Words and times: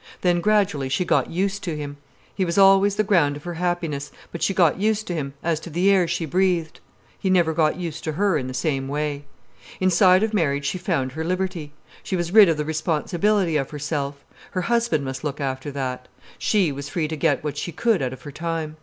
Then 0.21 0.41
gradually 0.41 0.89
she 0.89 1.05
got 1.05 1.29
used 1.29 1.63
to 1.63 1.77
him. 1.77 1.97
He 2.33 2.43
always 2.43 2.81
was 2.93 2.95
the 2.95 3.03
ground 3.03 3.35
of 3.37 3.43
her 3.43 3.53
happiness, 3.53 4.11
but 4.31 4.41
she 4.41 4.51
got 4.51 4.79
used 4.79 5.05
to 5.05 5.13
him, 5.13 5.35
as 5.43 5.59
to 5.59 5.69
the 5.69 5.91
air 5.91 6.07
she 6.07 6.25
breathed. 6.25 6.79
He 7.19 7.29
never 7.29 7.53
got 7.53 7.75
used 7.75 8.03
to 8.05 8.13
her 8.13 8.35
in 8.35 8.47
the 8.47 8.53
same 8.55 8.87
way. 8.87 9.25
Inside 9.79 10.23
of 10.23 10.33
marriage 10.33 10.65
she 10.65 10.79
found 10.79 11.11
her 11.11 11.23
liberty. 11.23 11.71
She 12.01 12.15
was 12.15 12.31
rid 12.33 12.49
of 12.49 12.57
the 12.57 12.65
responsibility 12.65 13.57
of 13.57 13.69
herself. 13.69 14.25
Her 14.49 14.61
husband 14.61 15.05
must 15.05 15.23
look 15.23 15.39
after 15.39 15.69
that. 15.69 16.07
She 16.39 16.71
was 16.71 16.89
free 16.89 17.07
to 17.07 17.15
get 17.15 17.43
what 17.43 17.55
she 17.55 17.71
could 17.71 18.01
out 18.01 18.11
of 18.11 18.23
her 18.23 18.31
time. 18.31 18.77